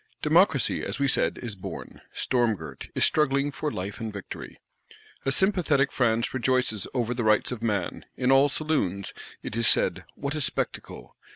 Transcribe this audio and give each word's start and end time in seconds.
Democracy, 0.23 0.83
as 0.83 0.97
we 0.97 1.07
said, 1.07 1.37
is 1.43 1.53
born; 1.55 2.01
storm 2.11 2.55
girt, 2.55 2.87
is 2.95 3.05
struggling 3.05 3.51
for 3.51 3.69
life 3.71 3.99
and 3.99 4.11
victory. 4.11 4.57
A 5.25 5.31
sympathetic 5.31 5.91
France 5.91 6.33
rejoices 6.33 6.87
over 6.95 7.13
the 7.13 7.23
Rights 7.23 7.51
of 7.51 7.61
Man; 7.61 8.05
in 8.17 8.31
all 8.31 8.49
saloons, 8.49 9.13
it 9.43 9.55
is 9.55 9.67
said, 9.67 10.03
What 10.15 10.33
a 10.33 10.41
spectacle! 10.41 11.15